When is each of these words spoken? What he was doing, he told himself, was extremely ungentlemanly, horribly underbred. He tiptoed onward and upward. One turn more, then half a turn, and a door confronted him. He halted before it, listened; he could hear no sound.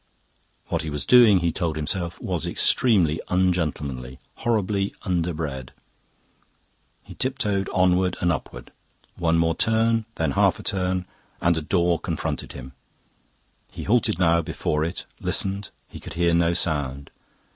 What 0.69 0.81
he 0.81 0.89
was 0.89 1.05
doing, 1.05 1.41
he 1.41 1.51
told 1.51 1.75
himself, 1.75 2.19
was 2.19 2.47
extremely 2.47 3.21
ungentlemanly, 3.29 4.17
horribly 4.37 4.95
underbred. 5.03 5.73
He 7.03 7.13
tiptoed 7.13 7.69
onward 7.69 8.17
and 8.19 8.31
upward. 8.31 8.71
One 9.15 9.35
turn 9.57 9.95
more, 9.97 10.05
then 10.15 10.31
half 10.31 10.59
a 10.59 10.63
turn, 10.63 11.05
and 11.39 11.55
a 11.55 11.61
door 11.61 11.99
confronted 11.99 12.53
him. 12.53 12.71
He 13.71 13.83
halted 13.83 14.17
before 14.43 14.83
it, 14.83 15.05
listened; 15.19 15.69
he 15.87 15.99
could 15.99 16.15
hear 16.15 16.33
no 16.33 16.53
sound. 16.53 17.11